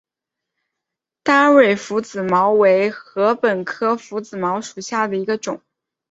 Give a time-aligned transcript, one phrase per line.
[1.21, 5.61] 单蕊拂子茅为禾本科拂子茅属下的一个种。